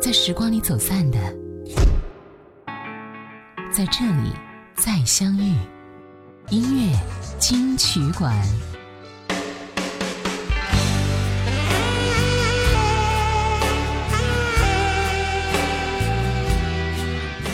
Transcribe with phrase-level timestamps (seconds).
[0.00, 1.18] 在时光里走散的，
[3.70, 4.32] 在这里
[4.74, 5.54] 再相遇。
[6.48, 6.98] 音乐
[7.38, 8.34] 金曲馆。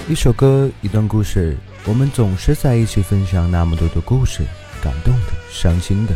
[0.08, 4.44] 一首歌，一段故事，我们总是在一起分享那么多的故事，
[4.80, 6.14] 感动的、伤心的、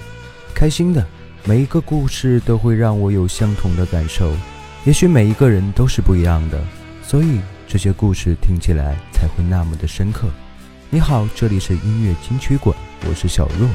[0.55, 1.05] 开心的，
[1.43, 4.33] 每一个故事都会让我有相同的感受。
[4.87, 6.59] 也许每一个人都是不一样的，
[7.02, 7.38] 所以
[7.69, 10.27] 这些故事听起来才会那么的深刻。
[10.88, 12.75] 你好，这里是音乐金曲馆，
[13.07, 13.69] 我是小若。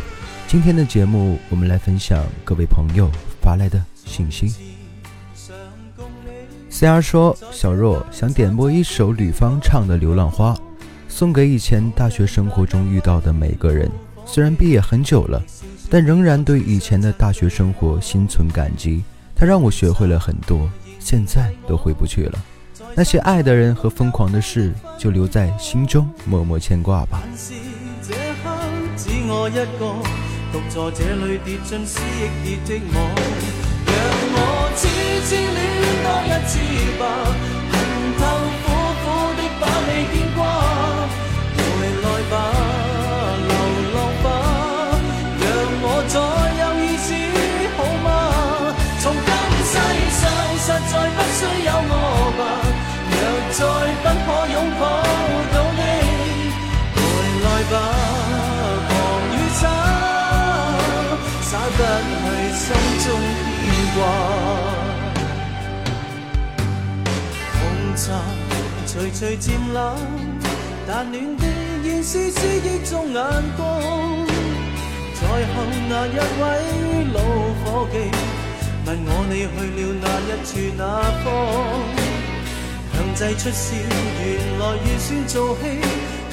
[0.47, 3.07] 今天的节目，我们来分享各位朋友
[3.39, 4.51] 发来的信息。
[6.71, 10.53] C R 说：“小若想点播一首吕方唱的《流浪花》，
[11.07, 13.89] 送给以前大学生活中遇到的每个人。
[14.25, 15.39] 虽然毕业很久了，
[15.87, 19.03] 但仍然对以前的大学生活心存感激。
[19.35, 20.67] 它让我学会了很多。”
[21.05, 22.39] 现在都回不去了。
[22.95, 27.21] 那些爱的人和疯狂的事，就留在心中默默牵挂吧。
[33.85, 33.95] 让
[34.33, 34.37] 我
[34.75, 34.87] 痴
[35.27, 35.61] 痴恋
[36.01, 36.57] 多一次
[36.97, 37.03] 吧，
[37.71, 37.73] 恨
[38.17, 38.21] 透
[38.63, 38.65] 苦
[39.03, 39.05] 苦
[39.37, 40.64] 的把你牵挂。
[62.65, 63.05] 心中
[63.61, 63.63] 牵
[63.93, 63.97] 挂，
[67.53, 67.61] 红
[67.95, 68.03] 茶
[68.87, 69.77] 徐徐渐冷，
[70.87, 71.45] 但暖的
[71.83, 73.21] 仍是思忆中眼
[73.55, 73.61] 光。
[75.13, 75.53] 在后
[75.87, 76.43] 那一位
[77.13, 77.17] 老
[77.61, 77.93] 伙计，
[78.87, 80.81] 问我你去了哪一处哪
[81.23, 81.25] 方？
[82.93, 83.77] 强制出笑，
[84.23, 84.25] 原
[84.57, 85.61] 来预算做戏，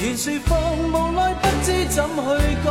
[0.00, 2.70] 原说谎，无奈不知怎去讲。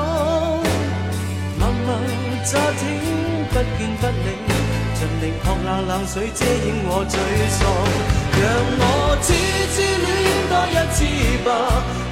[1.92, 2.82] 默默乍听。
[3.52, 4.28] 不见不理，
[4.96, 7.14] 尽力泼冷冷水遮掩我沮
[7.52, 7.60] 丧。
[8.40, 8.44] 让
[8.80, 8.82] 我
[9.22, 9.28] 痴
[9.74, 10.08] 痴恋
[10.48, 10.98] 多一次
[11.44, 11.50] 吧，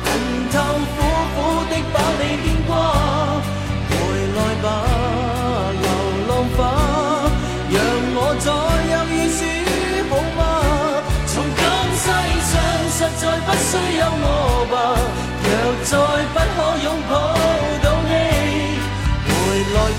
[0.04, 0.08] 恨
[0.52, 0.56] 透
[0.96, 0.98] 苦
[1.34, 1.38] 苦
[1.70, 2.70] 的把你牵挂。
[3.88, 3.92] 回
[4.36, 4.68] 来吧，
[5.82, 5.86] 流
[6.28, 6.60] 浪花，
[7.72, 7.76] 让
[8.16, 8.48] 我再
[8.92, 9.40] 有意思
[10.10, 10.40] 好吗？
[11.26, 11.62] 从今
[11.96, 12.04] 世
[12.52, 12.52] 上
[12.92, 14.28] 实在不需有我
[14.70, 14.76] 吧，
[15.46, 15.48] 若
[15.86, 15.92] 再
[16.34, 17.14] 不可拥抱，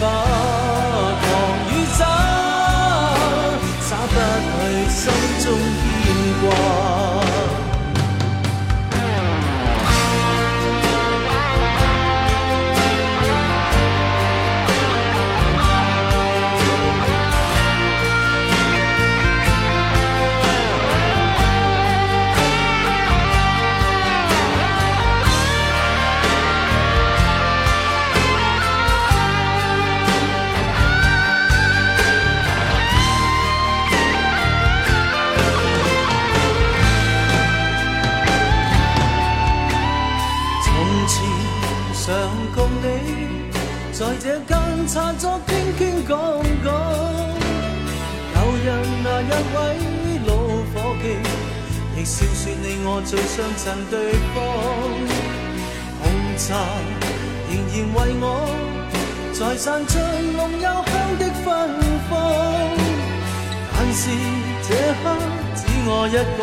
[0.00, 0.08] 不狂
[1.68, 2.00] 与洒，
[3.80, 5.02] 洒不去心
[5.44, 5.46] 中。
[44.92, 46.18] 餐桌轻轻讲
[46.64, 46.74] 讲，
[48.34, 48.66] 旧日
[49.04, 49.56] 那一位
[50.26, 50.34] 老
[50.74, 51.04] 伙计，
[51.96, 53.94] 亦笑说你我最相衬对
[54.34, 54.36] 方，
[56.02, 56.02] 红
[56.36, 56.66] 茶
[57.46, 58.26] 仍然为我
[59.32, 59.96] 再散出
[60.36, 61.46] 浓幽香的芬
[62.10, 62.12] 芳。
[63.72, 64.10] 但是
[64.66, 64.74] 这
[65.04, 65.06] 刻
[65.54, 66.42] 只我一个，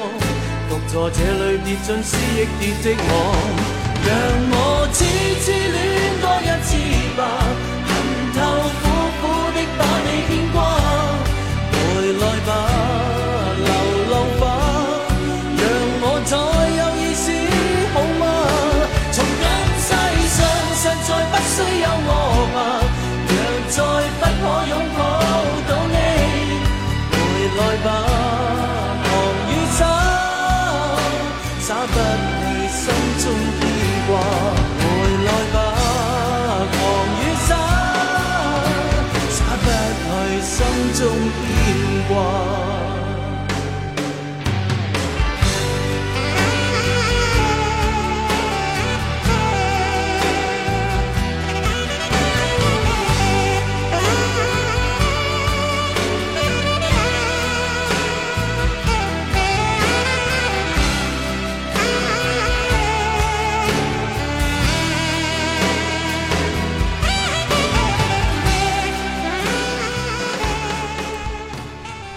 [0.70, 3.12] 独坐这里跌进思忆跌的我。
[4.08, 4.16] 让
[4.50, 4.56] 我
[4.94, 5.04] 痴
[5.44, 5.76] 痴恋
[6.22, 6.70] 多一次
[7.18, 7.22] 吧，
[42.08, 42.37] 光。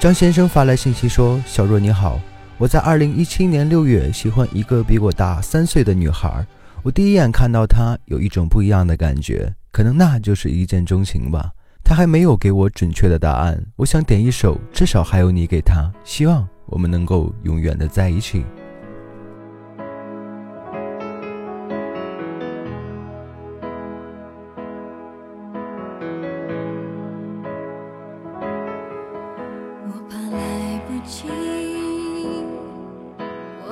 [0.00, 2.18] 张先生发来信息说：“小若你好，
[2.56, 6.42] 我在二零一七年六月喜欢一个比我大三岁的女孩，
[6.82, 11.50] 我第一眼看到她有一种不一样的感觉，可能那就是一见钟情吧。
[11.84, 18.42] 她还没有给我准确的答案，我想点一首《至少还有你》给她，希望我们能够永远的在一起。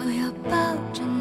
[0.00, 1.17] 我要抱着你。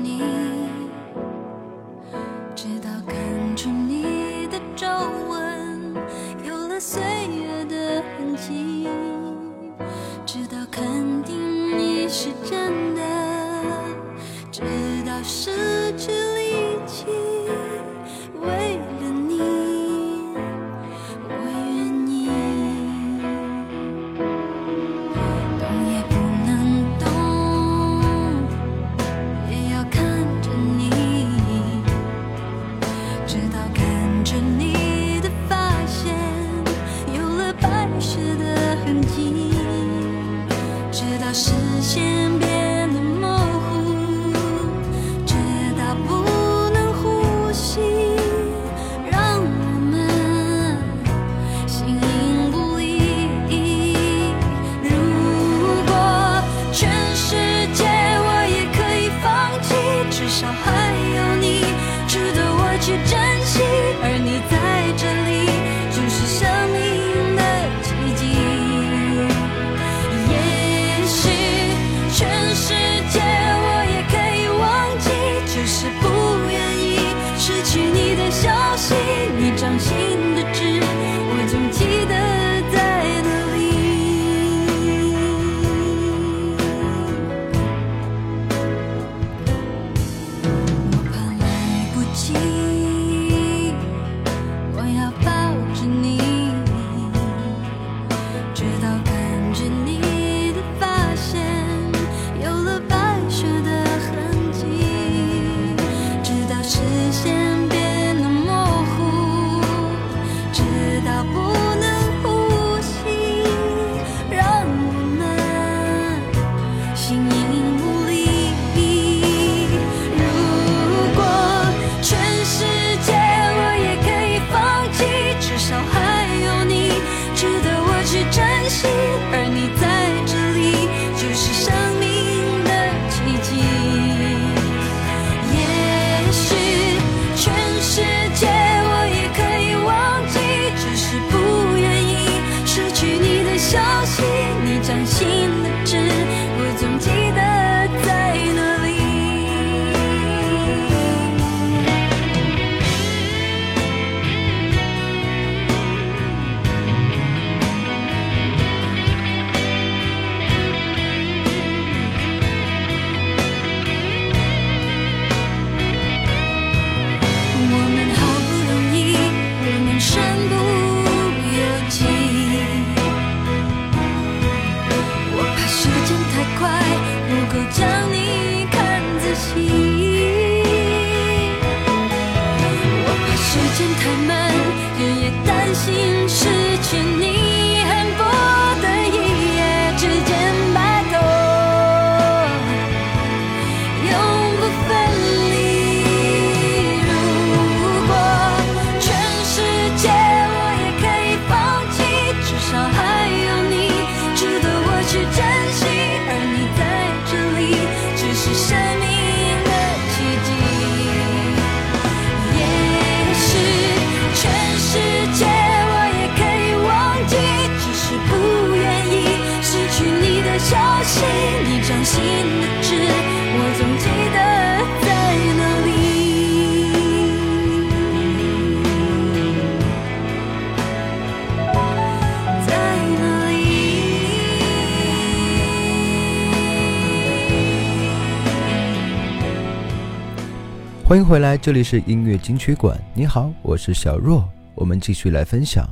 [241.08, 243.02] 欢迎回来，这里是音乐金曲馆。
[243.14, 244.44] 你好，我是小若，
[244.76, 245.88] 我们继续来分享。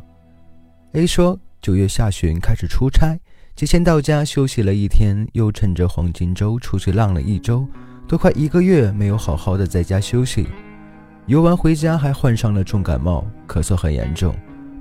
[0.91, 3.17] A 说，九月下旬开始出差，
[3.56, 7.66] 提前到家休息了一天，又趁着黄金周出去浪了一周，
[8.06, 10.46] 都快一个月没有好好的在家休息。
[11.28, 14.36] 游完回家还患上了重感冒，咳嗽很严重，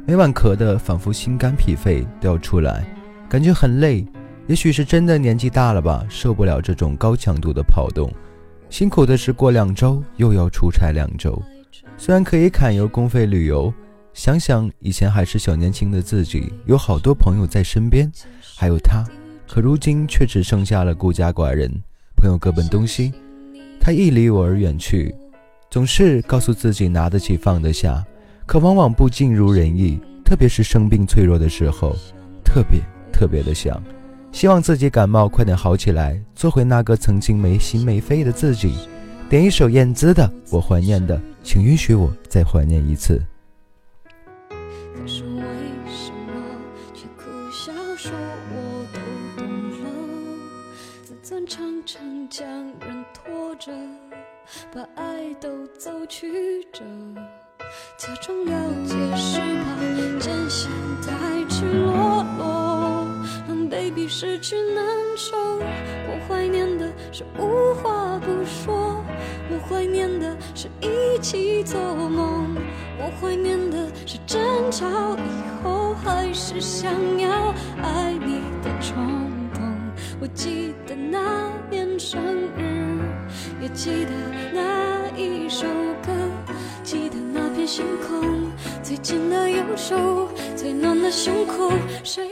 [0.05, 2.85] 每晚咳的仿佛心肝脾肺都要出来，
[3.29, 4.05] 感觉很累，
[4.49, 8.13] 也许是真的年纪大了吧，受不了这种高强度的跑动。
[8.71, 11.41] 辛苦的是过两周又要出差两周，
[11.97, 13.73] 虽然可以砍油公费旅游，
[14.13, 18.11] 想想以前还是小年轻的自己，有好多朋友在身边，
[18.57, 19.05] 还有他，
[19.49, 21.71] 可如今却只剩下了孤家寡人，
[22.17, 23.13] 朋友各奔东西，
[23.81, 25.15] 他亦离我而远去。
[25.71, 28.05] 总是告诉自己拿得起放得下，
[28.47, 31.97] 可往往不尽如人意，特别是生病脆弱的时候，
[32.45, 32.81] 特别
[33.13, 33.83] 特别的想。
[34.31, 38.75] 希望自己感冒快点好起来，做回那个曾经没心没肺的自己。
[39.29, 43.21] 点一首燕姿的《我怀念的》，请允许我再怀念一次。
[54.75, 56.83] 把爱都走曲折，
[57.97, 58.53] 假装了
[58.85, 60.69] 解是怕真相
[61.01, 63.07] 太赤裸裸。
[63.71, 64.85] baby 失去难
[65.17, 69.05] 受，我怀念的是无话不说，
[69.49, 72.57] 我怀念的是一起做梦，
[72.99, 74.41] 我怀念的是争
[74.73, 76.91] 吵以后还是想
[77.21, 79.23] 要爱你的冲
[79.55, 79.63] 动。
[80.21, 82.21] 我记得那年生
[82.57, 82.94] 日，
[83.61, 84.11] 也记得
[84.53, 85.67] 那一首
[86.05, 86.13] 歌，
[86.83, 88.51] 记得那片星空，
[88.83, 91.71] 最紧的右手，最暖的胸口，
[92.03, 92.29] 谁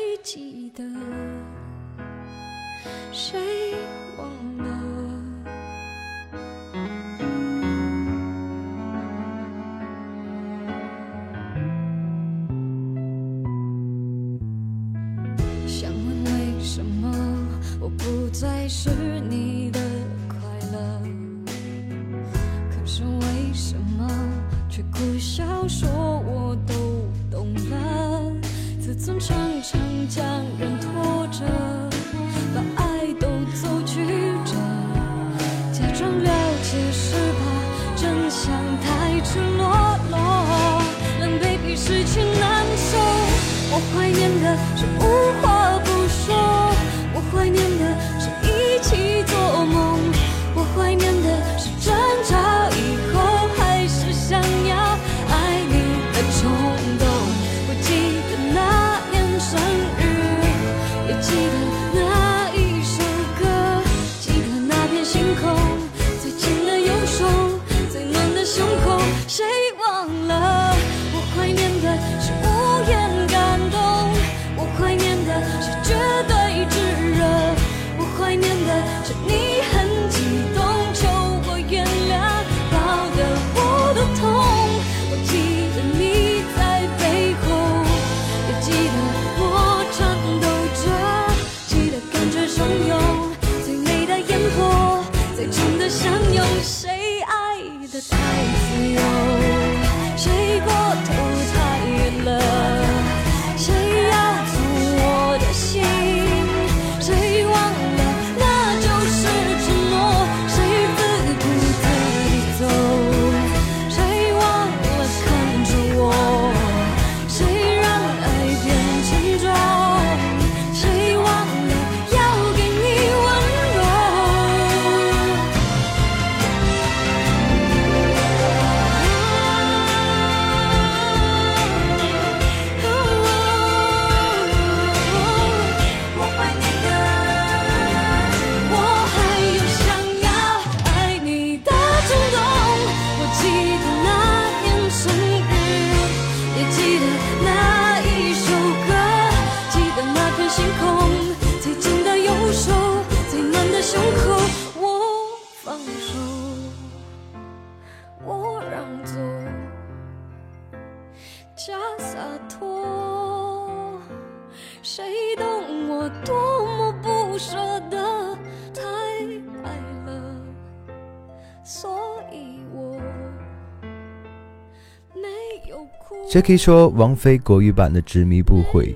[176.32, 178.86] Jackie 说：“王菲国语版的《执迷不悔》，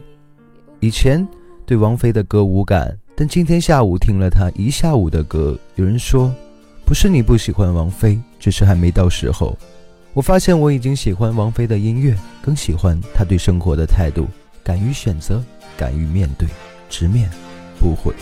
[0.81, 1.29] 以前
[1.67, 5.55] 对王菲的歌无感，但今天下午听了她一下午的歌。
[5.75, 6.33] 有人说，
[6.87, 9.55] 不是你不喜欢王菲，只是还没到时候。
[10.15, 14.27] 我发现我已经喜欢王菲的音乐，更喜欢她对生活的态度，
[14.65, 15.45] 敢于选择，
[15.77, 16.49] 敢于面对，
[16.89, 17.29] 直面
[17.79, 18.15] 不悔。”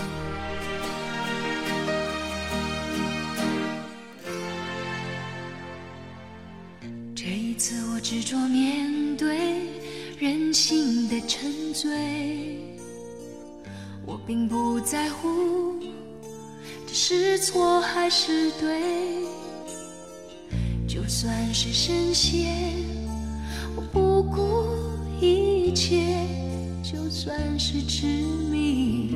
[10.54, 11.90] 心的沉醉，
[14.06, 15.74] 我并不在乎
[16.86, 18.80] 这是错还是对，
[20.86, 22.54] 就算是深陷，
[23.74, 24.68] 我不顾
[25.20, 25.98] 一切；
[26.84, 28.06] 就算是执
[28.48, 29.12] 迷，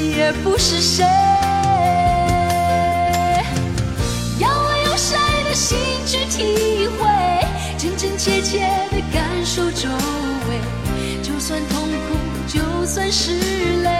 [0.00, 1.04] 己而不是谁。
[4.38, 7.04] 要我用谁的心去体会，
[7.76, 8.60] 真真切切
[8.90, 9.90] 的感受周
[10.48, 10.56] 围，
[11.22, 12.16] 就算痛苦，
[12.48, 13.32] 就算是
[13.82, 13.90] 泪，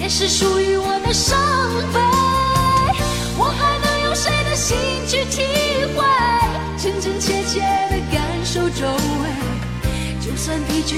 [0.00, 1.38] 也是属于我的伤
[1.92, 2.00] 悲。
[3.36, 5.42] 我还能用谁的心去体
[5.94, 6.02] 会，
[6.78, 7.60] 真真切切
[7.90, 8.86] 的感受周
[9.20, 9.28] 围，
[10.20, 10.96] 就算疲倦，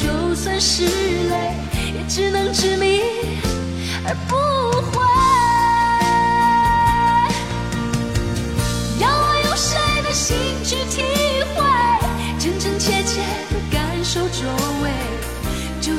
[0.00, 1.56] 就算是累，
[1.92, 3.00] 也只能执迷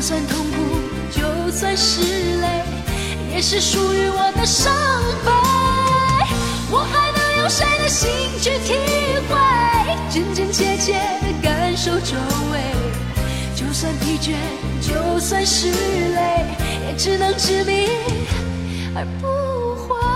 [0.07, 0.55] 算痛苦，
[1.09, 1.99] 就算是
[2.39, 2.63] 累，
[3.33, 4.71] 也是属于我的伤
[5.25, 5.31] 悲。
[6.69, 8.07] 我还能用谁的心
[8.39, 8.75] 去体
[9.27, 9.35] 会，
[10.11, 12.15] 真真切切的感受周
[12.51, 12.59] 围，
[13.55, 14.35] 就算疲倦，
[14.79, 16.45] 就算是累，
[16.85, 17.89] 也只能执迷
[18.93, 20.14] 而不悔。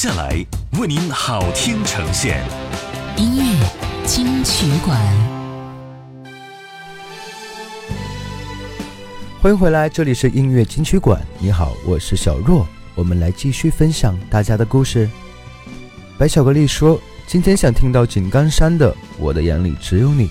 [0.00, 0.34] 下来
[0.80, 2.42] 为您好听呈现，
[3.18, 4.98] 音乐金曲馆，
[9.42, 11.20] 欢迎回来，这里是音乐金曲馆。
[11.38, 15.06] 你好，我是小若，我们来继续分享大家的故事。
[16.16, 20.28] 白巧克力说：“今天想听到井冈山的《我的眼里只有你》，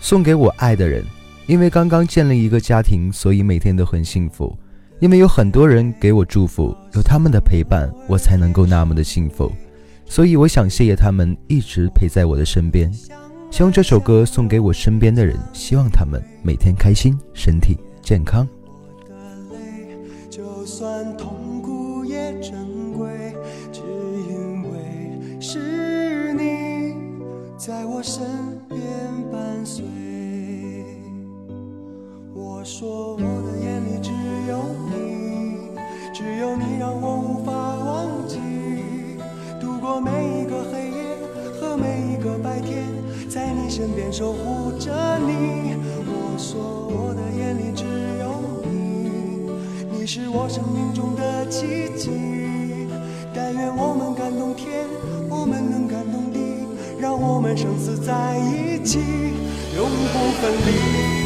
[0.00, 1.04] 送给我爱的人。
[1.44, 4.58] 因为刚刚建立一个家庭，所以每天都很幸福。
[4.98, 9.52] 因为有很多人给我祝福，有他们的陪伴，我才能够那么的幸福。
[10.06, 12.90] 所以我想谢谢他们一直陪在我的身边。
[13.50, 18.48] 希望这首歌送给我身边的人，希望他们每天开心，身体健康。
[19.08, 19.14] 的
[19.52, 19.98] 泪，
[20.30, 23.34] 就算痛苦也珍贵，
[23.72, 23.80] 只
[24.28, 26.94] 因为是你
[27.58, 28.24] 在我身
[28.68, 28.80] 边
[29.30, 29.84] 伴随。
[32.34, 34.10] 我说我的眼里只
[34.48, 34.85] 有你，
[36.36, 38.36] 只有你让我无法忘记，
[39.58, 40.10] 度过每
[40.42, 41.16] 一个黑夜
[41.58, 42.84] 和每一个白天，
[43.26, 45.76] 在你身边守护着你。
[46.04, 47.86] 我说我的眼里只
[48.20, 49.48] 有你，
[49.98, 52.10] 你是我生命中的奇迹。
[53.34, 54.84] 但愿我们感动天，
[55.30, 56.38] 我们能感动地，
[57.00, 58.98] 让我们生死在一起，
[59.74, 61.25] 永不分离。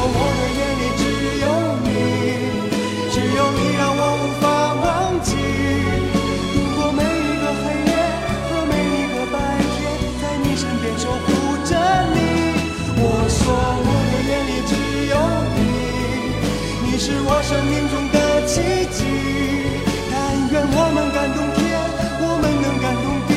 [0.00, 1.04] 我说我的眼里只
[1.44, 1.46] 有
[1.84, 1.88] 你，
[3.12, 4.42] 只有你让我无法
[4.80, 4.88] 忘
[5.20, 5.28] 记。
[6.54, 7.92] 度过每一个黑夜
[8.48, 9.36] 和每一个白
[9.76, 9.78] 天，
[10.22, 11.28] 在你身边守护
[11.68, 11.76] 着
[12.14, 12.16] 你。
[12.96, 14.72] 我说我的眼里只
[15.12, 15.14] 有
[15.54, 15.60] 你，
[16.86, 19.04] 你是我生命中的奇迹。
[20.10, 20.16] 但
[20.50, 21.60] 愿我们感动天，
[22.22, 23.30] 我们能感动地，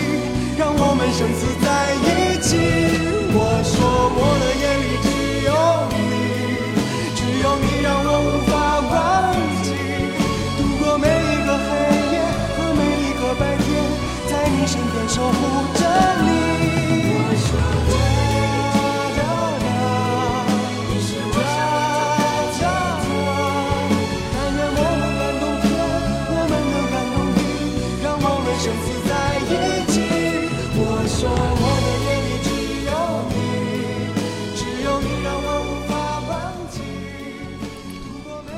[0.58, 1.67] 让我们生死在
[2.08, 2.92] 一起。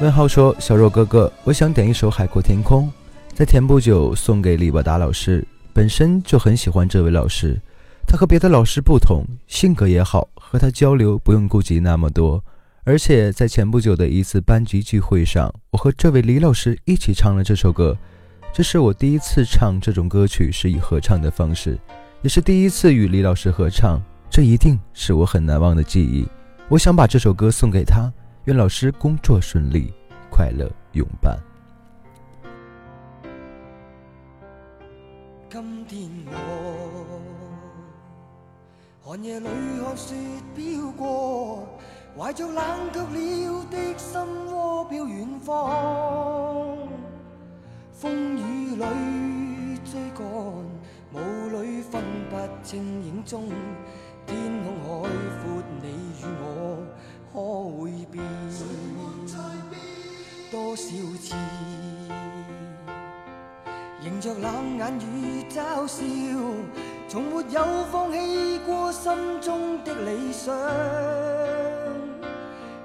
[0.02, 2.84] 问号说：“小若哥哥，我想点一首《海阔天空》，
[3.34, 5.44] 在前不久送给李伯达老师。
[5.76, 7.60] 本身就很喜欢这位老师，
[8.08, 12.42] 他和别的老师不同，性格也好，和他交流不用顾及那么多。
[12.86, 17.98] 而且在前不久的一次班级聚会上，我和这位李老师一起唱了这首歌。
[18.54, 21.78] 这是我第一次唱这种歌曲，是以合唱的方式，
[22.22, 26.26] 也是第一次与李老师合唱，这一定是我很难忘的记忆。
[26.70, 28.10] 我想把这首歌送给他。”
[28.46, 29.92] 愿老师工作顺利，
[30.30, 31.38] 快乐永伴。
[35.56, 36.36] 今天我
[39.02, 39.48] 寒夜里
[39.82, 40.14] 看雪
[40.54, 41.66] 飘过，
[42.18, 46.78] 怀着冷却了的心窩飄遠方。
[47.94, 48.84] 风雨里
[49.86, 50.26] 追赶，
[51.14, 51.18] 雾
[51.62, 53.48] 里分不清影踪。
[54.28, 55.08] 天空海
[55.40, 55.88] 阔，你
[56.20, 56.86] 与我
[57.32, 57.34] 可
[57.80, 58.22] 會變？
[60.52, 60.84] 多少
[61.22, 61.34] 次？
[64.06, 65.98] 迎着冷眼與嘲笑，
[67.10, 67.60] 從沒有
[67.92, 70.54] 放棄過心中的理想。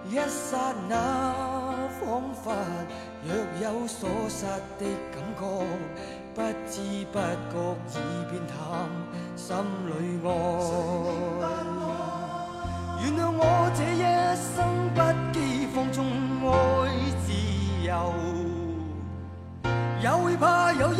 [0.09, 0.57] 一剎
[0.89, 1.35] 那，
[2.01, 2.57] 彷彿
[3.23, 4.47] 若有所失
[4.79, 5.43] 的感覺，
[6.35, 6.81] 不知
[7.13, 7.19] 不
[7.53, 7.55] 覺
[7.91, 7.95] 已
[8.31, 8.57] 變淡，
[9.37, 9.47] 心
[9.89, 9.93] 里
[10.25, 10.27] 愛。
[13.03, 13.43] 原谅我
[13.77, 14.03] 這一
[14.57, 14.57] 生
[14.95, 14.99] 不
[15.35, 15.39] 羈
[15.75, 15.97] 放縱
[16.49, 16.51] 愛
[17.27, 17.29] 自
[17.87, 18.40] 由。
[20.03, 20.97] 也会怕有一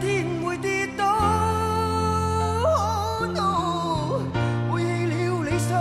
[0.00, 1.04] 天会跌倒。
[3.34, 4.20] No，
[4.70, 5.76] 背弃了理想，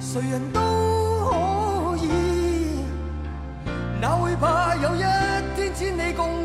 [0.00, 0.60] 谁人都
[1.30, 2.84] 可以。
[4.00, 5.04] 哪会怕有一
[5.54, 6.43] 天千里共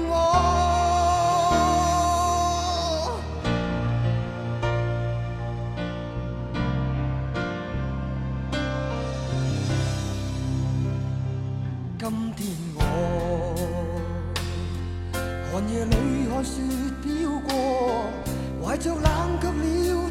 [16.44, 16.62] 雪
[17.04, 18.06] 飘过，
[18.64, 20.10] 怀着冷却了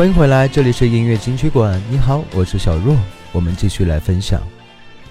[0.00, 1.78] 欢迎回来，这里是音乐金曲馆。
[1.90, 2.96] 你好，我是小若，
[3.32, 4.40] 我们继续来分享。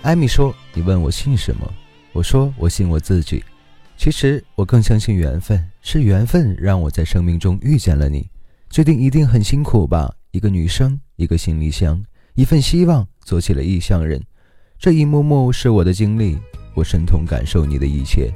[0.01, 1.73] 艾米说：“你问我信什么？”
[2.11, 3.43] 我说：“我信我自己。
[3.97, 8.27] 其实我更相信缘分，是缘分让我在生命中遇见了你。
[8.71, 10.11] 决定一定很辛苦吧？
[10.31, 14.19] 一个女生，一个行李箱，一份希望，做起了异乡人。
[14.79, 16.39] 这一幕幕是我的经历，
[16.73, 18.33] 我深同感受你的一切。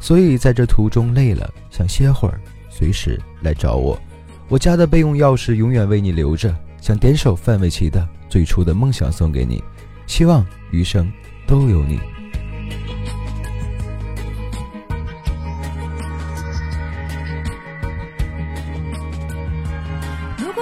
[0.00, 2.40] 所以在这途中累了，想歇会儿，
[2.70, 4.00] 随时来找我。
[4.48, 9.62] 我家的备用钥匙永远为你留着，想点首范玮琪的《最初的梦想》送给你，
[10.06, 11.10] 希望余生
[11.46, 11.98] 都有你。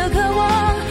[0.00, 0.89] 的渴望，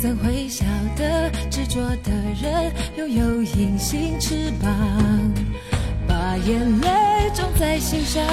[0.00, 0.64] 怎会晓
[0.96, 2.10] 得执着的
[2.40, 4.72] 人拥有隐形翅膀？
[6.08, 8.24] 把眼泪种在心上。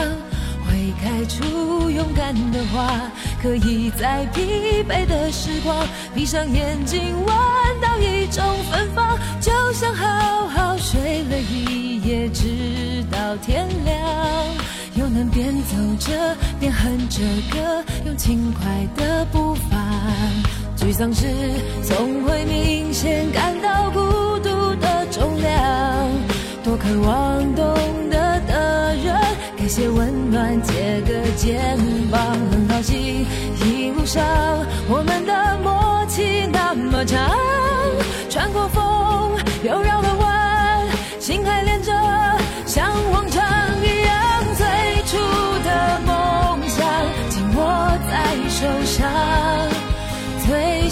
[0.66, 7.28] 会开出勇敢的花，可以在疲惫的时光，闭上眼睛闻
[7.82, 14.00] 到一种芬芳，就像好好睡了一夜，直到天亮，
[14.96, 19.78] 又能边走着边哼着歌，用轻快的步伐。
[20.88, 21.28] 沮丧时
[21.84, 24.00] 总会明显感到孤
[24.40, 26.10] 独的重量，
[26.64, 27.76] 多渴望懂
[28.10, 29.14] 得的人。
[29.58, 31.78] 给些温暖，借个肩
[32.10, 33.26] 膀，很高兴
[33.66, 34.24] 一路上
[34.88, 37.36] 我们的默契那么长，
[38.30, 38.66] 穿过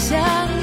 [0.08, 0.55] 想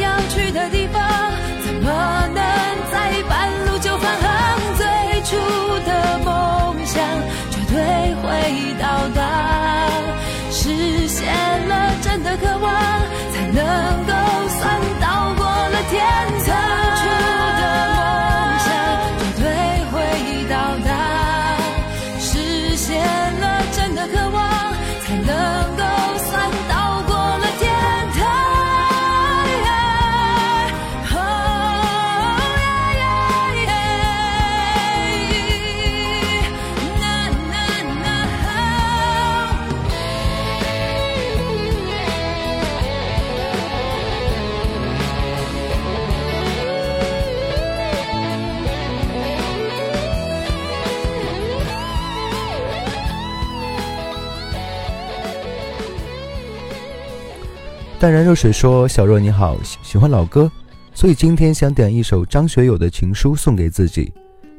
[58.04, 60.52] 淡然若水说：“小若你好，喜喜欢老歌，
[60.94, 64.12] 所以今天想点一首张学友的情书送给自己。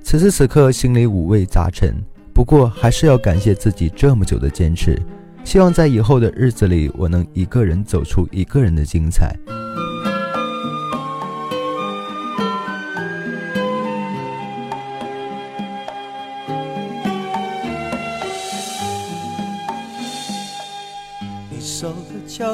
[0.03, 1.95] 此时此刻心里五味杂陈，
[2.33, 4.99] 不过还是要感谢自己这么久的坚持。
[5.45, 9.37] 希望在以后的日子里，我能一个人走出一个人的精彩。”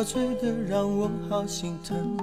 [0.01, 2.17] 的憔悴的让我好心疼。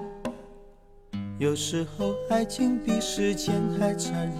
[1.38, 4.36] 有时候爱情比时间还残忍，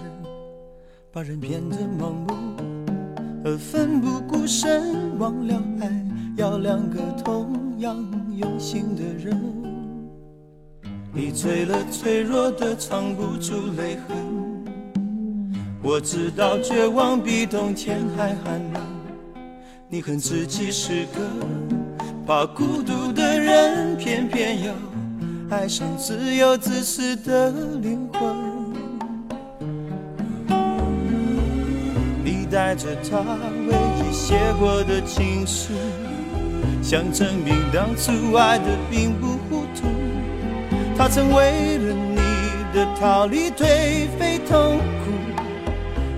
[1.12, 2.34] 把人变得盲目
[3.44, 5.16] 而奋不顾身。
[5.18, 6.04] 忘了爱
[6.36, 7.96] 要两个同样
[8.34, 9.40] 用心的人。
[11.12, 14.16] 你醉了，脆弱的藏不住泪痕。
[15.80, 18.82] 我知道绝望比冬天还寒冷。
[19.88, 21.20] 你恨自己是个。
[22.28, 24.70] 怕孤独的人，偏偏又
[25.48, 27.50] 爱上自由自私的
[27.80, 28.36] 灵魂。
[32.22, 33.20] 你带着他
[33.66, 35.72] 唯一写过的情书，
[36.82, 39.86] 想证明当初爱的并不糊涂。
[40.98, 42.18] 他曾为了你
[42.74, 45.40] 的逃离颓废痛苦，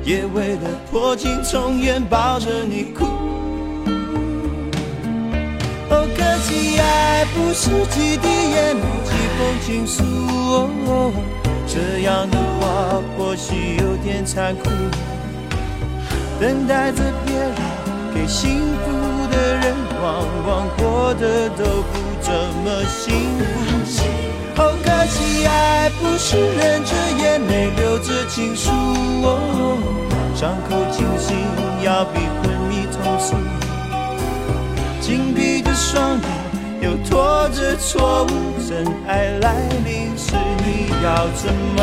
[0.04, 3.06] 也为了破镜重圆抱着你哭。
[5.90, 10.02] 哦，可惜爱不是几滴眼泪，几封情书。
[10.86, 11.12] 哦，
[11.66, 14.70] 这样的话或许有点残酷。
[16.40, 17.52] 等待着别人
[18.14, 18.86] 给幸福
[19.30, 22.32] 的人，往往过得都不怎
[22.64, 24.02] 么幸福。
[24.56, 26.90] 哦，可惜爱不是忍着
[27.22, 28.70] 眼泪，留着情书。
[29.22, 29.78] 哦，
[30.34, 31.36] 伤口清醒
[31.84, 33.36] 要比昏迷痛楚。
[35.90, 36.22] 双眼，
[36.82, 38.28] 又拖着错误，
[38.68, 41.80] 真爱来临时，你要怎么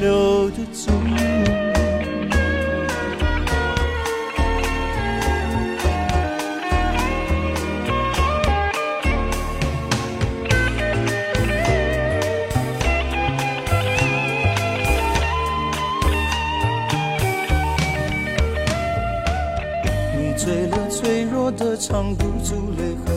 [0.00, 1.55] 留得住？
[21.56, 23.16] 的藏不住泪痕，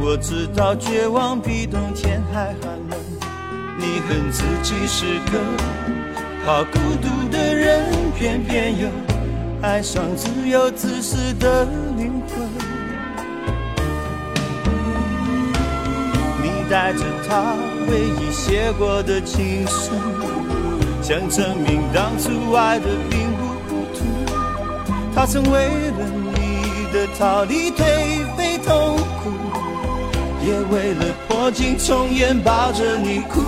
[0.00, 2.98] 我知道绝望比冬天还寒冷。
[3.78, 5.38] 你恨自己是个
[6.44, 7.84] 怕孤独的人，
[8.18, 8.88] 偏偏又
[9.62, 11.64] 爱上自由自私的
[11.96, 12.48] 灵魂。
[16.42, 17.54] 你带着他
[17.88, 19.92] 唯一写过的情书，
[21.00, 24.04] 想证明当初爱的并不糊涂。
[25.14, 25.93] 他曾为。
[26.94, 29.32] 的逃离颓废痛苦，
[30.46, 33.40] 也为了破镜重圆抱着你哭。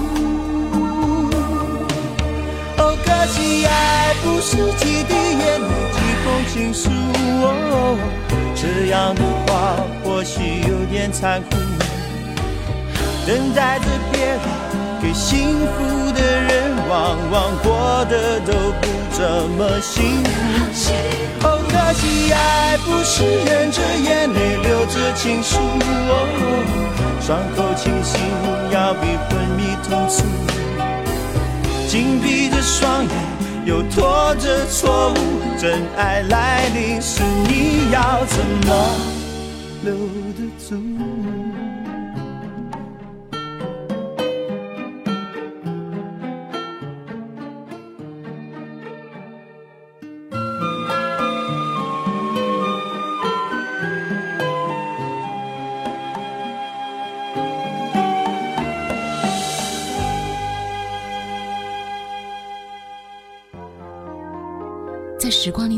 [2.76, 6.90] 哦，可惜爱不是几滴眼泪几封情书，
[7.40, 7.96] 哦
[8.56, 11.50] 这样的话或许有点残酷。
[13.24, 14.40] 等待着别人
[15.00, 20.24] 给幸福的人，往往过得都不怎么幸
[21.40, 21.55] 福。
[21.76, 26.12] 可惜爱不是忍着眼泪流着情书，哦
[27.20, 28.18] 伤口清醒
[28.70, 30.24] 要比昏迷痛楚。
[31.86, 33.10] 紧闭着双眼，
[33.66, 35.16] 又拖着错误，
[35.60, 38.70] 真爱来临时，你要怎么
[39.84, 39.92] 留
[40.32, 40.76] 得住？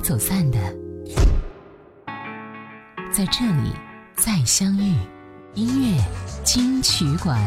[0.08, 0.58] 走散的，
[3.12, 3.72] 在这里
[4.16, 4.94] 再相遇。
[5.52, 6.02] 音乐
[6.42, 7.38] 金曲馆，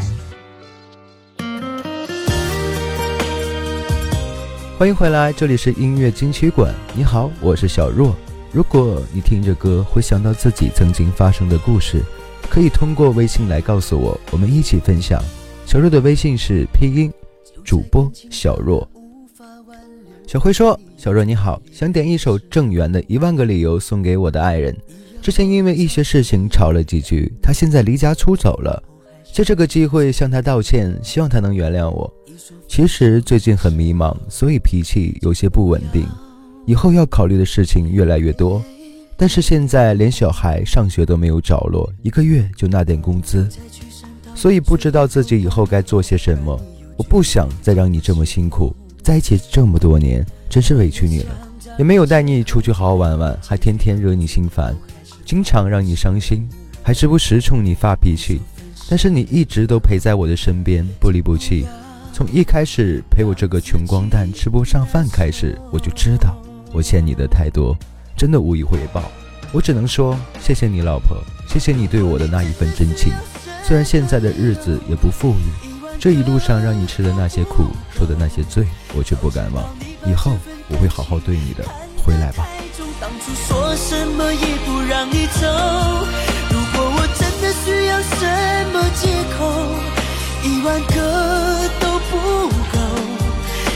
[4.78, 6.72] 欢迎回来，这里是音乐金曲馆。
[6.94, 8.16] 你好，我是小若。
[8.52, 12.04] 如果你听着歌会想到自己曾经发生的故事，
[12.48, 15.20] 可以通过微信来告诉我，我们一起分享。
[15.66, 17.12] 小若的微信是拼音
[17.64, 18.88] 主播小若。
[20.28, 24.76] 小辉说：“小若你好，想点一首郑源的《一万个理由》送给我的爱人。
[25.22, 28.82] 之前因为一些事情吵了几句，他现在离家出走了，
[29.34, 32.12] 借这个机会向他道歉，希望他能原谅我。
[32.68, 36.08] 其实最近很迷茫，所以脾气有些不稳定，
[36.66, 38.64] 以后要考虑的事情越来越多。
[39.18, 43.48] 但是现在连小孩上学都没有着落，一个月就那点工资，
[44.34, 46.60] 所以不知道自己以后该做些什么。
[46.98, 48.74] 我不想再让你这么辛苦。”
[49.04, 51.50] 在一起这么多年，真是委屈你了，
[51.80, 54.76] 也没有带你出去好好玩玩，还天天惹你心烦，
[55.26, 56.48] 经常让你伤心，
[56.84, 58.42] 还时不时冲你发脾气。
[58.88, 61.66] 但是你一直都陪在我的身边，不离不弃。
[62.14, 66.38] 从一开始陪我这个穷光蛋吃不上饭开始，我就知道
[66.72, 67.76] 我欠你的太多，
[68.16, 69.02] 真的无以回报。
[69.52, 73.12] 我只能说谢谢你，老婆，谢谢你对我的那一份真情。
[73.64, 75.72] 虽然现在的日子也不富裕。
[76.00, 77.66] 这一路上让你吃的那些苦，
[78.02, 79.64] 受的那些罪，我却不敢忘。
[80.08, 80.32] 以后
[80.70, 81.64] 我会好好对你的，
[82.04, 82.48] 回来吧。
[83.00, 85.46] 当初说什么也不让你走，
[86.50, 88.26] 如果我真的需要什
[88.74, 89.46] 么借口，
[90.42, 92.80] 一万个都不够。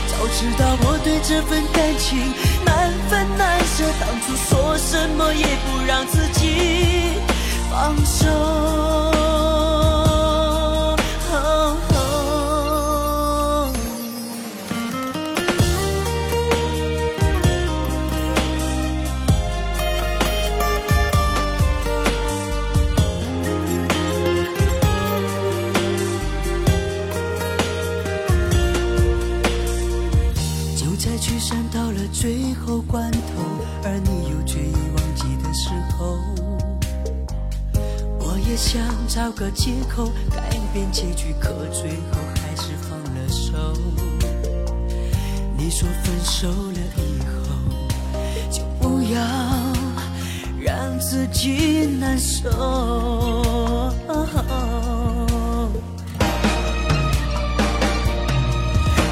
[0.10, 2.18] 早知道我对这份感情
[2.66, 7.14] 难分难舍，当初说什么也不让自己。
[7.70, 9.25] 放手。
[38.56, 43.52] 也想找个借口改变结局，可最后还是放了手。
[45.58, 47.36] 你说分手了以后，
[48.50, 49.20] 就不要
[50.58, 52.50] 让自己难受。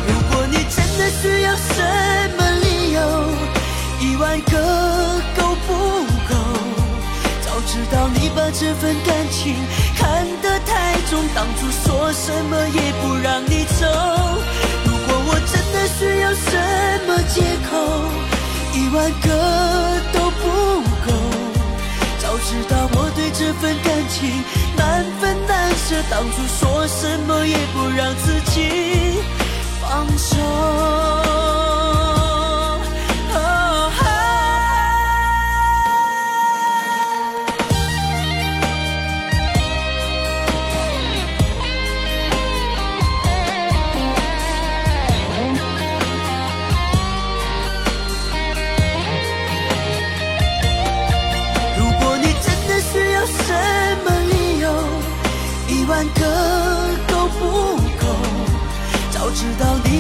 [0.08, 1.54] 如果你真的需要
[8.44, 9.56] 把这份感情
[9.96, 13.88] 看得太重，当初说什么也不让你走。
[14.84, 16.52] 如果我真的需要什
[17.08, 17.40] 么借
[17.70, 17.72] 口，
[18.74, 19.28] 一万个
[20.12, 20.44] 都不
[21.06, 21.14] 够。
[22.20, 24.44] 早知道我对这份感情
[24.76, 29.24] 难分难舍，当初说什么也不让自己
[29.80, 31.43] 放手。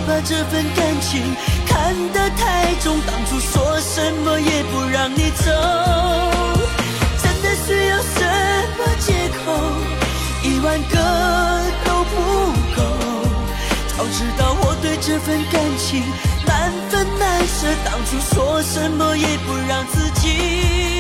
[0.07, 1.21] 把这份感情
[1.65, 5.45] 看得太重，当初说什么也不让你走。
[7.21, 8.19] 真的需要什
[8.77, 9.51] 么借口，
[10.43, 10.95] 一万个
[11.85, 12.15] 都不
[12.75, 12.81] 够。
[13.95, 16.03] 早知道我对这份感情
[16.45, 20.92] 难分难舍，当初说什么也不让自己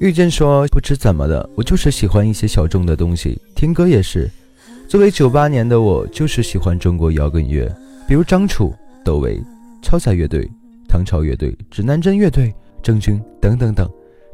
[0.00, 4.30] 遇见说：“不知怎么的，我就是喜欢一些小众的东西，听歌也是。
[4.88, 7.70] 作为九八年的我，就是喜欢中国摇滚乐，
[8.08, 8.74] 比如张楚、
[9.04, 9.38] 窦唯、
[9.82, 10.50] 超载乐队、
[10.88, 12.50] 唐朝乐队、指南针乐队、
[12.82, 13.86] 郑钧等等等。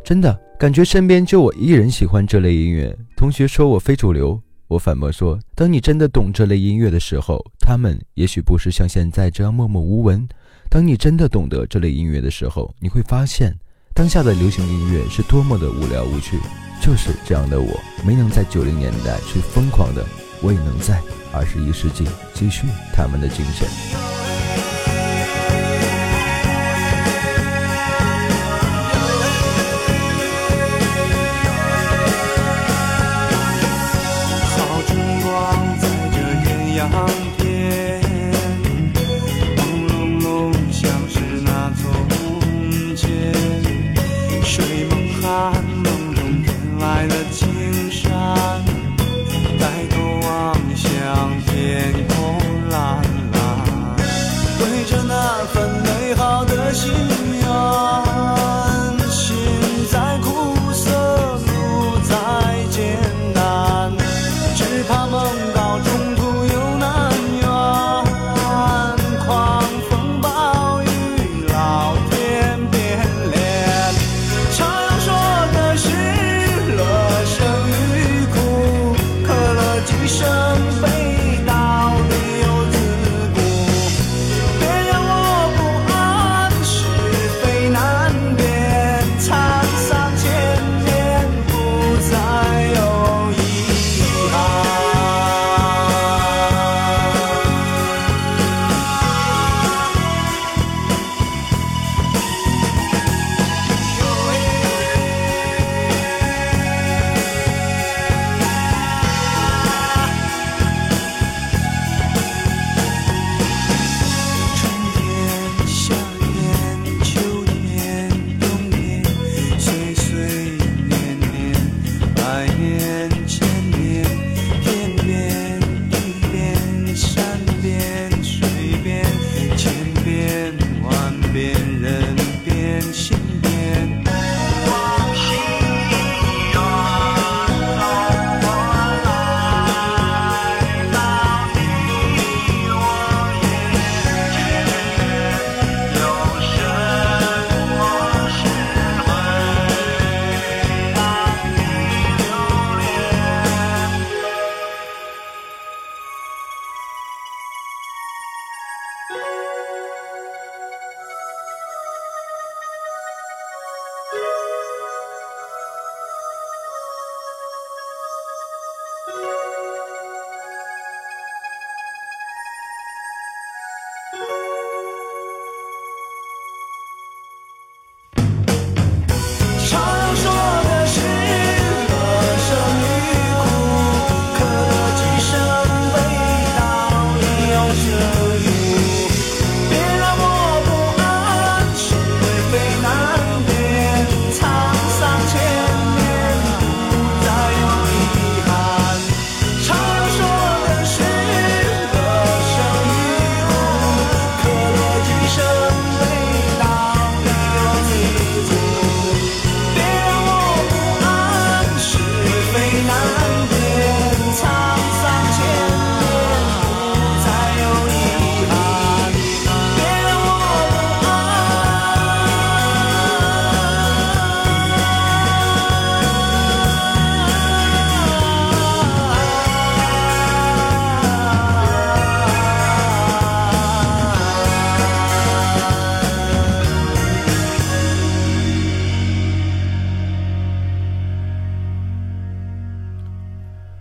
[0.05, 2.97] 真的感觉身边就我一人喜欢这类音乐。
[3.17, 10.29] 同学说我非主流，我反驳说：当你真的懂这类音乐的时候，他们也许不是像现在这样默默无闻。
[10.71, 13.53] 当你真的懂得这类音乐的时候，你会发现。”
[13.97, 16.39] 当下的流行音乐是多么的无聊无趣，
[16.83, 20.07] 就是这样的我，没能在九零年代去疯狂的，
[20.43, 21.01] 我也能在
[21.33, 24.36] 二十一世纪继续他们的精神。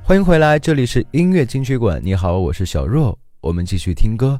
[0.07, 1.99] 欢迎回来，这里是音乐金曲馆。
[2.03, 4.39] 你好，我是小若，我们继续听歌。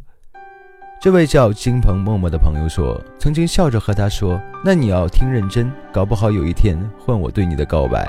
[1.01, 8.07] 这位叫金鹏默默的朋友说，曾经笑着和他说：“那你要听认真，搞不好有一天换我对你的告白。”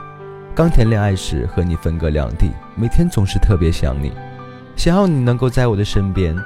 [0.54, 4.12] 刚谈恋爱时和你分隔两地，每天总是特别想你，
[4.76, 6.36] 想要你能够在我的身边。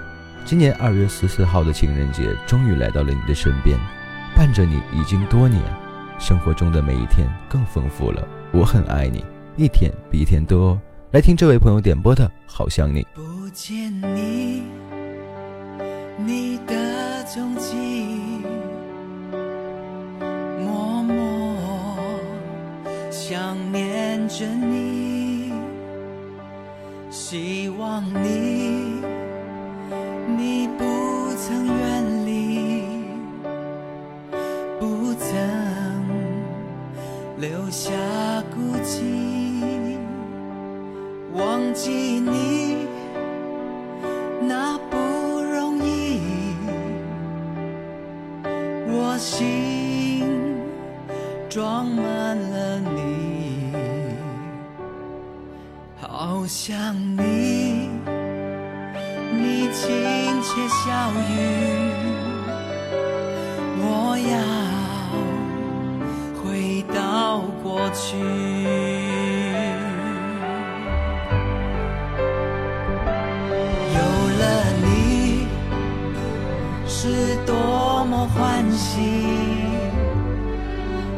[0.45, 3.77] 今年二月十四号的情人节终于来到了你的身边，
[4.37, 5.61] 伴着你已经多年，
[6.21, 8.25] 生活中的每一天更丰富了。
[8.53, 9.25] 我很爱你，
[9.57, 10.81] 一天比一天多。
[11.13, 13.03] 来听这位朋友点播的《好想你》。
[13.13, 14.63] 不见你，
[16.17, 17.75] 你的踪迹，
[20.61, 21.57] 默默
[23.11, 25.53] 想念着你，
[27.11, 29.03] 希望你，
[30.39, 32.85] 你不曾远离，
[34.79, 35.37] 不曾
[37.37, 37.91] 留下
[38.55, 39.39] 孤寂。
[41.35, 42.87] 忘记你
[44.43, 44.97] 那不
[45.41, 46.20] 容易，
[48.89, 50.26] 我心
[51.49, 53.72] 装满了你，
[56.01, 57.89] 好想你，
[59.33, 59.89] 你亲
[60.43, 61.31] 切笑语，
[63.78, 64.35] 我要
[66.43, 68.80] 回到过去。
[78.61, 79.01] 欢喜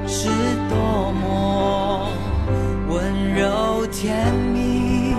[0.07, 0.28] 是
[0.70, 2.09] 多么
[2.88, 5.12] 温柔甜蜜，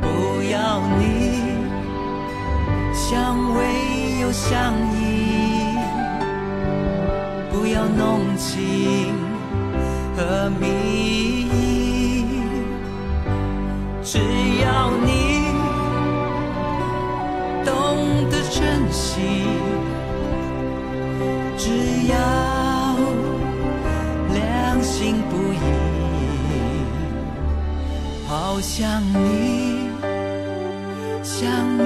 [0.00, 0.06] 不
[0.50, 1.42] 要你
[2.94, 5.76] 相偎又相依，
[7.50, 9.12] 不要浓情
[10.16, 10.85] 和蜜
[28.60, 29.90] 想你，
[31.22, 31.85] 想你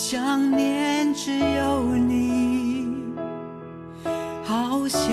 [0.00, 2.86] 想念只有你，
[4.44, 5.10] 好想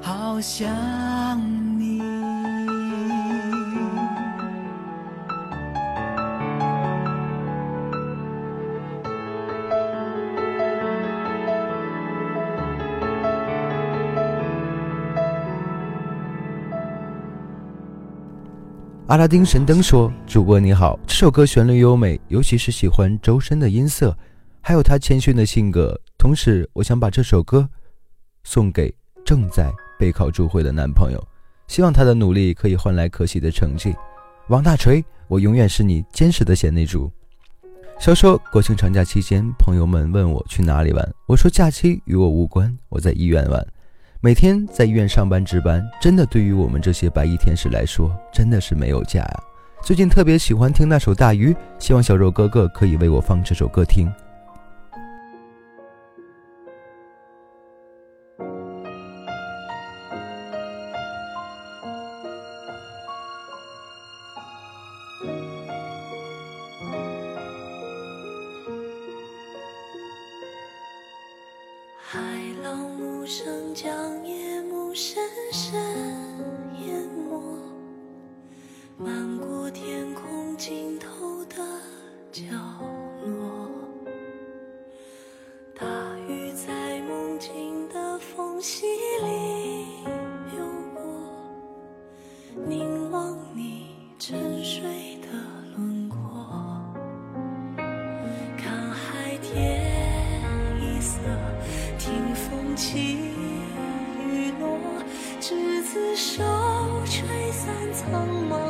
[0.00, 0.70] 好想
[1.36, 1.65] 你。
[19.08, 24.16] 阿拉丁神灯说：“主播你好，这首歌旋律优美，尤其是喜欢周深的音色，
[24.60, 25.96] 还有他谦逊的性格。
[26.18, 27.68] 同时，我想把这首歌
[28.42, 28.92] 送给
[29.24, 31.24] 正在备考助会的男朋友，
[31.68, 33.94] 希望他的努力可以换来可喜的成绩。”
[34.50, 37.08] 王大锤，我永远是你坚实的贤内助。
[38.00, 43.64] 小说国庆长假期间，朋友们问我去哪里玩，我说假期与我无关，我在医院玩。
[44.26, 49.40] 每天在医院上班值班，真的对于我们这些白衣天使来说，真的是没有假呀。
[49.84, 54.12] 最近特别喜欢听那首《大鱼》，希望小肉哥哥可以为我放这首歌听。
[102.76, 103.16] 起
[104.20, 104.78] 雨落，
[105.40, 106.42] 执子手，
[107.06, 108.65] 吹散苍茫。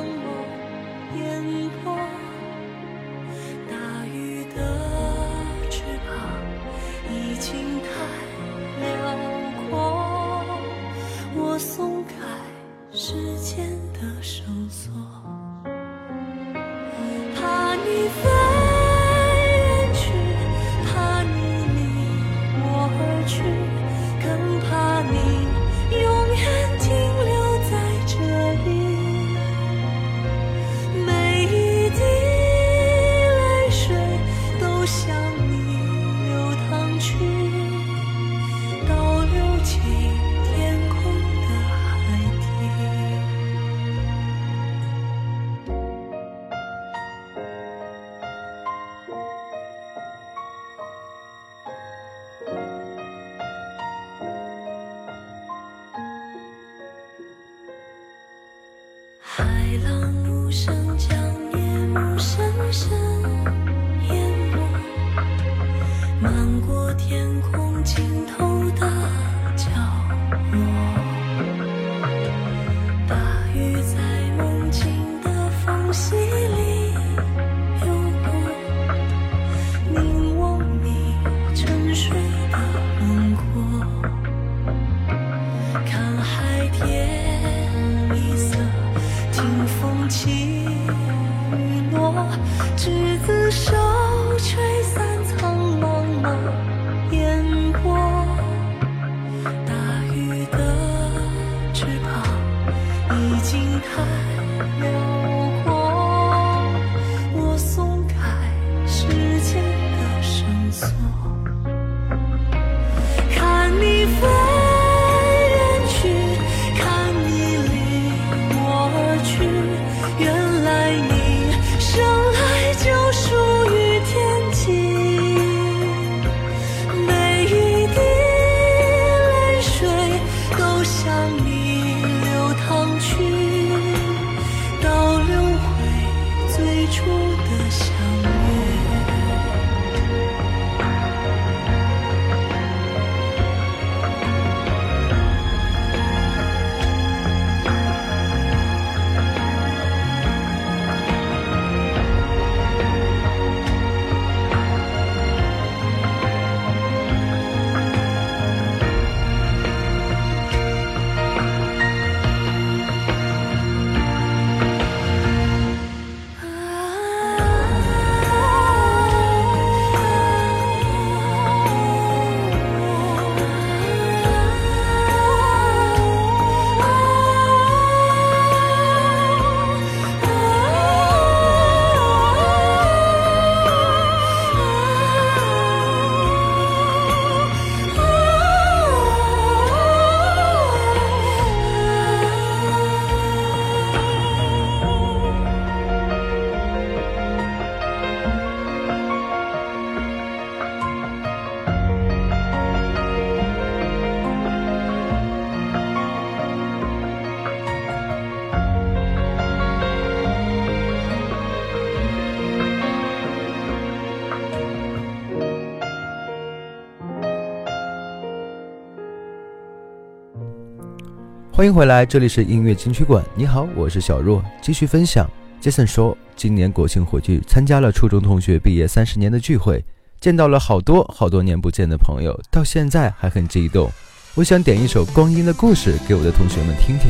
[221.56, 223.24] 欢迎回来，这里是音乐金曲馆。
[223.34, 225.26] 你好，我是小若，继续分享。
[225.58, 229.82] Jason 说，今年国庆回去参加了初中同学毕业三十年的聚会，
[230.20, 233.90] 见到了好多好多年不见的朋友，到现在还很激动。
[234.34, 237.08] 我想点一首《光阴的故事》给我的同学们听听。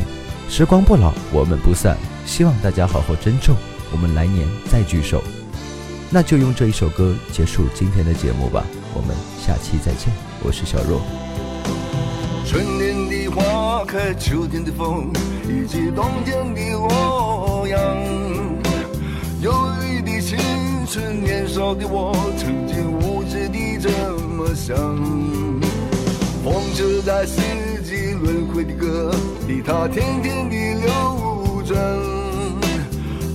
[0.49, 3.57] 时光不老，我们不散，希望大家好好珍重，
[3.90, 5.20] 我们来年再聚首。
[6.09, 10.14] 那就用这一首歌结束今天的节目吧，我们下期再见。
[10.44, 11.03] 我是小若。
[12.47, 13.42] 春天的花
[13.85, 15.11] 开，秋天的风，
[15.49, 17.79] 以及冬天的洛阳。
[19.43, 19.53] 忧
[19.83, 20.39] 郁的青
[20.87, 24.77] 春，年少的我，曾经无知地这么想。
[26.43, 27.41] 风车在四
[27.83, 29.12] 季轮回的歌
[29.47, 31.77] 里，它天天地流转。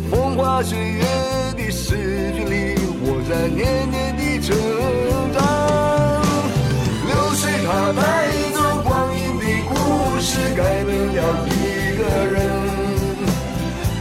[0.09, 1.03] 风花雪月
[1.55, 4.55] 的诗句里，我在年年的成
[5.33, 5.39] 长。
[7.07, 8.01] 流水它带
[10.31, 11.51] 是，改变了一
[11.97, 12.35] 个人。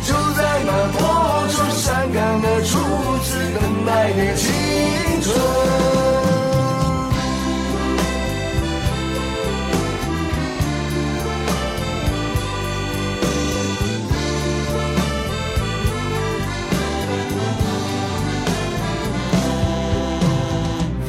[0.07, 1.01] 就在那多
[1.49, 2.79] 愁善感的初
[3.25, 3.29] 次
[3.59, 4.47] 等待的青
[5.23, 5.27] 春。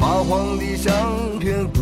[0.24, 0.90] 黄的相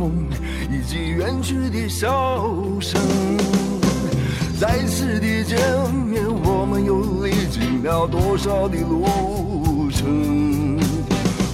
[0.00, 0.10] 梦，
[0.70, 2.08] 以及远去的笑
[2.80, 2.98] 声。
[4.58, 5.58] 再次的见
[6.06, 10.78] 面，我们又历经了多少的路程？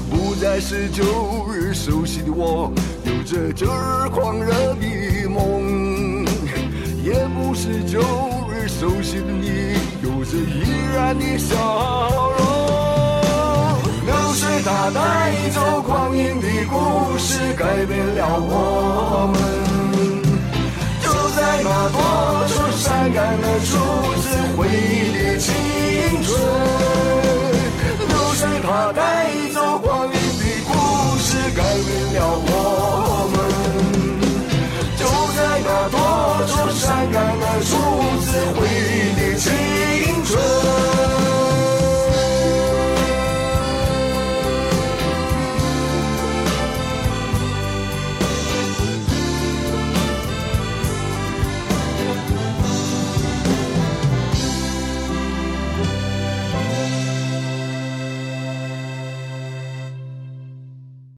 [0.08, 1.02] 不再是旧
[1.52, 2.72] 日熟悉的我，
[3.04, 6.24] 有着旧日狂热的梦；
[7.02, 8.00] 也不是旧
[8.48, 9.74] 日熟悉的你，
[10.04, 10.62] 有着依
[10.94, 11.56] 然的笑
[12.38, 12.45] 容。
[14.36, 19.34] 流水它带走光阴的故事，改变了我们。
[21.00, 21.98] 就在那多
[22.46, 23.72] 愁善感的初
[24.20, 24.24] 次
[24.54, 25.48] 回忆的青
[26.22, 26.28] 春。
[28.08, 29.00] 流水它带
[29.54, 30.70] 走光阴的故
[31.16, 32.52] 事，改变了我
[33.32, 33.34] 们。
[34.98, 35.96] 就在那多
[36.46, 37.72] 愁善感的初
[38.20, 39.48] 次回忆的青
[40.26, 40.36] 春